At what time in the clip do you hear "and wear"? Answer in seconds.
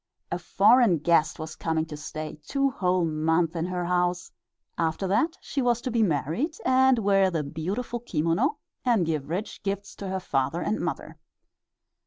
6.65-7.29